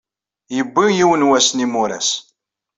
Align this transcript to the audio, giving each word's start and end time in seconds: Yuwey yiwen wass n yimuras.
Yuwey 0.57 0.91
yiwen 0.97 1.27
wass 1.29 1.49
n 1.51 1.61
yimuras. 1.63 2.09